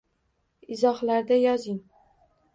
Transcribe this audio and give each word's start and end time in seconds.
Izohlarda 0.75 1.39
yozing 1.43 1.79